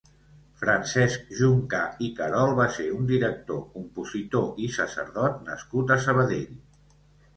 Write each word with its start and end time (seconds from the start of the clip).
Francesc 0.61 1.27
Juncà 1.39 1.81
i 2.07 2.09
Carol 2.19 2.55
va 2.59 2.67
ser 2.79 2.87
un 2.95 3.05
director, 3.13 3.61
compositor 3.77 4.65
i 4.65 4.71
sacerdot 4.79 5.41
nascut 5.51 5.95
a 5.99 6.03
Sabadell. 6.07 6.53